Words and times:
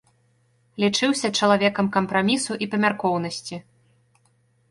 Лічыўся 0.83 1.27
чалавекам 1.41 1.91
кампрамісу 1.97 2.57
і 2.67 2.69
памяркоўнасці. 2.73 3.55